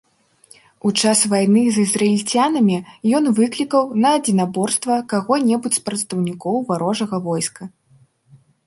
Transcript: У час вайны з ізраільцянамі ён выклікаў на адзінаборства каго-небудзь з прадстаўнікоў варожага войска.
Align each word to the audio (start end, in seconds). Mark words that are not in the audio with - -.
У 0.89 0.91
час 1.01 1.19
вайны 1.33 1.63
з 1.75 1.83
ізраільцянамі 1.87 2.77
ён 3.19 3.29
выклікаў 3.41 3.83
на 4.07 4.17
адзінаборства 4.21 4.93
каго-небудзь 5.13 5.77
з 5.83 5.87
прадстаўнікоў 5.91 6.55
варожага 6.73 7.17
войска. 7.31 7.63